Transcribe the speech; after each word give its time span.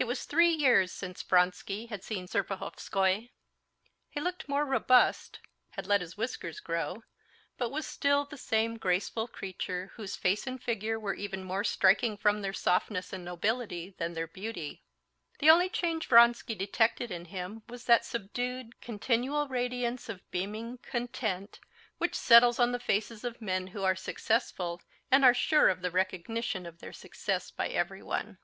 It 0.00 0.08
was 0.08 0.24
three 0.24 0.50
years 0.50 0.90
since 0.90 1.22
Vronsky 1.22 1.86
had 1.86 2.02
seen 2.02 2.26
Serpuhovskoy. 2.26 3.30
He 4.08 4.20
looked 4.20 4.48
more 4.48 4.64
robust, 4.66 5.38
had 5.76 5.86
let 5.86 6.00
his 6.00 6.16
whiskers 6.16 6.58
grow, 6.58 7.04
but 7.56 7.70
was 7.70 7.86
still 7.86 8.24
the 8.24 8.36
same 8.36 8.78
graceful 8.78 9.28
creature, 9.28 9.92
whose 9.94 10.16
face 10.16 10.44
and 10.48 10.60
figure 10.60 10.98
were 10.98 11.14
even 11.14 11.44
more 11.44 11.62
striking 11.62 12.16
from 12.16 12.42
their 12.42 12.52
softness 12.52 13.12
and 13.12 13.24
nobility 13.24 13.94
than 13.96 14.14
their 14.14 14.26
beauty. 14.26 14.82
The 15.38 15.50
only 15.50 15.68
change 15.68 16.08
Vronsky 16.08 16.56
detected 16.56 17.12
in 17.12 17.26
him 17.26 17.62
was 17.68 17.84
that 17.84 18.04
subdued, 18.04 18.80
continual 18.80 19.46
radiance 19.46 20.08
of 20.08 20.28
beaming 20.32 20.78
content 20.78 21.60
which 21.98 22.16
settles 22.16 22.58
on 22.58 22.72
the 22.72 22.80
faces 22.80 23.22
of 23.22 23.40
men 23.40 23.68
who 23.68 23.84
are 23.84 23.94
successful 23.94 24.82
and 25.12 25.24
are 25.24 25.32
sure 25.32 25.68
of 25.68 25.80
the 25.82 25.92
recognition 25.92 26.66
of 26.66 26.80
their 26.80 26.92
success 26.92 27.52
by 27.52 27.68
everyone. 27.68 28.38